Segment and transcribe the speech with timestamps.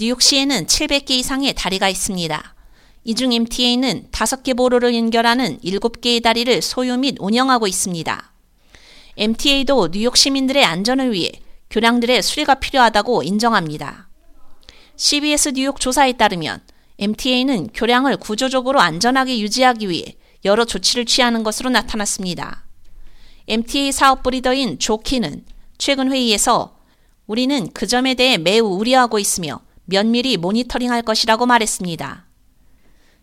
[0.00, 2.54] 뉴욕시에는 700개 이상의 다리가 있습니다.
[3.02, 8.32] 이 중 MTA는 5개 보로를 연결하는 7개의 다리를 소유 및 운영하고 있습니다.
[9.16, 11.32] MTA도 뉴욕 시민들의 안전을 위해
[11.70, 14.08] 교량들의 수리가 필요하다고 인정합니다.
[14.94, 16.60] CBS 뉴욕 조사에 따르면
[17.00, 22.66] MTA는 교량을 구조적으로 안전하게 유지하기 위해 여러 조치를 취하는 것으로 나타났습니다.
[23.48, 25.44] MTA 사업 리더인 조키는
[25.76, 26.78] 최근 회의에서
[27.26, 32.26] 우리는 그 점에 대해 매우 우려하고 있으며 면밀히 모니터링할 것이라고 말했습니다.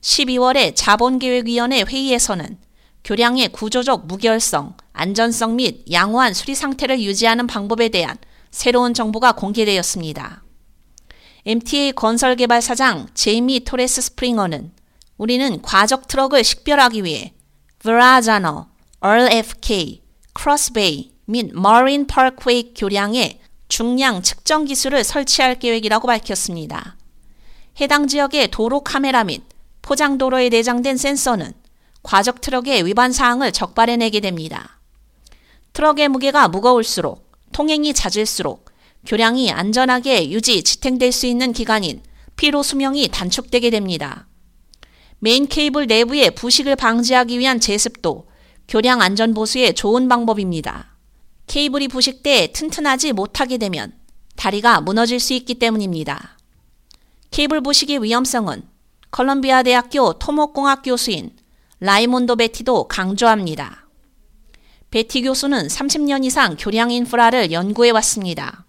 [0.02, 2.58] 12월에 자본계획위원회 회의에서는
[3.04, 8.18] 교량의 구조적 무결성, 안전성 및 양호한 수리 상태를 유지하는 방법에 대한
[8.50, 10.44] 새로운 정보가 공개되었습니다.
[11.46, 14.72] MTA 건설개발 사장 제이미 토레스 스프링어는
[15.18, 17.36] 우리는 과적 트럭을 식별하기 위해
[17.78, 18.70] 베라자노,
[19.02, 20.02] RFK,
[20.34, 26.98] 크로스베이 및 머린 파크웨이 교량의 중량 측정 기술을 설치할 계획이라고 밝혔습니다.
[27.82, 29.44] 해당 지역의 도로 카메라 및
[29.82, 31.54] 포장도로에 내장된 센서는
[32.04, 34.80] 과적 트럭의 위반 사항을 적발해내게 됩니다.
[35.74, 38.66] 트럭의 무게가 무거울수록 통행이 잦을수록
[39.06, 42.02] 교량이 안전하게 유지, 지탱될 수 있는 기간인
[42.36, 44.28] 피로 수명이 단축되게 됩니다.
[45.20, 48.28] 메인 케이블 내부의 부식을 방지하기 위한 제습도
[48.68, 50.95] 교량 안전 보수에 좋은 방법입니다.
[51.48, 53.94] 케이블이 부식돼 튼튼하지 못하게 되면
[54.36, 56.38] 다리가 무너질 수 있기 때문입니다.
[57.32, 58.64] 케이블 부식의 위험성은
[59.12, 61.32] 컬럼비아 대학교 토목공학 교수인
[61.80, 63.88] 라이몬도 베티도 강조합니다.
[64.92, 68.66] 베티 교수는 30년 이상 교량 인프라를 연구해 왔습니다.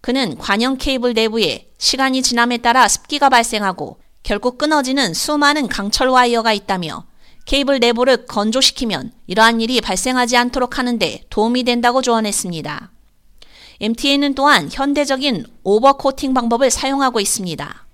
[0.00, 7.04] 그는 관형 케이블 내부에 시간이 지남에 따라 습기가 발생하고 결국 끊어지는 수많은 강철 와이어가 있다며
[7.50, 12.92] 케이블 내부를 건조시키면 이러한 일이 발생하지 않도록 하는데 도움이 된다고 조언했습니다.
[13.80, 17.86] MTA는 또한 현대적인 오버코팅 방법을 사용하고 있습니다.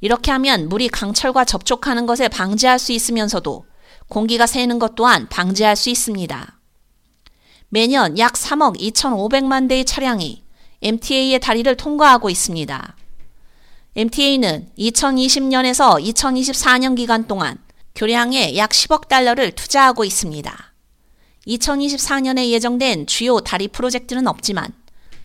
[0.00, 3.66] 이렇게 하면 물이 강철과 접촉하는 것을 방지할 수 있으면서도
[4.08, 6.58] 공기가 새는 것 또한 방지할 수 있습니다.
[7.68, 10.42] 매년 약 3억 2,500만 대의 차량이
[10.80, 12.96] MTA의 다리를 통과하고 있습니다.
[13.96, 17.58] MTA는 2020년에서 2024년 기간 동안
[18.00, 20.72] 교량에 약 10억 달러를 투자하고 있습니다.
[21.46, 24.72] 2024년에 예정된 주요 다리 프로젝트는 없지만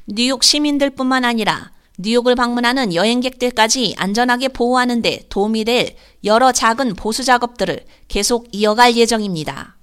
[0.07, 7.85] 뉴욕 시민들뿐만 아니라 뉴욕을 방문하는 여행객들까지 안전하게 보호하는 데 도움이 될 여러 작은 보수 작업들을
[8.09, 9.77] 계속 이어갈 예정입니다.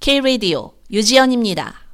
[0.00, 1.89] K-Radio 유지연입니다.